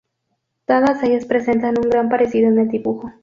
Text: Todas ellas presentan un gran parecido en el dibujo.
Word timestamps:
Todas 0.65 1.03
ellas 1.03 1.25
presentan 1.27 1.77
un 1.77 1.87
gran 1.87 2.09
parecido 2.09 2.47
en 2.49 2.57
el 2.57 2.69
dibujo. 2.69 3.11